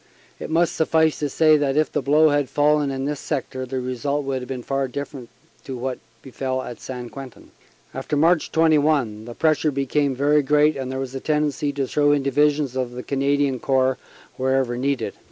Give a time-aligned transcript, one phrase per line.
[0.39, 3.79] It must suffice to say that if the blow had fallen in this sector the
[3.79, 5.29] result would have been far different
[5.65, 7.11] to what befell at St.
[7.11, 7.51] Quentin.
[7.93, 12.13] After March 21 the pressure became very great and there was a tendency to throw
[12.13, 13.99] in Divisions of the Canadian Corps
[14.37, 15.13] wherever needed.